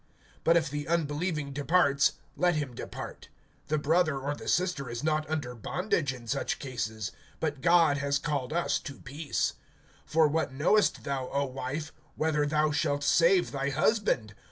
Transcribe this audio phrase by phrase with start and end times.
[0.43, 3.29] (15)But if the unbelieving departs, let him depart.
[3.67, 8.17] The brother or the sister is not under bondage in such cases; but God has
[8.17, 9.53] called us to peace.
[10.09, 14.33] (16)For what knowest thou, O wife, whether thou shalt save thy husband?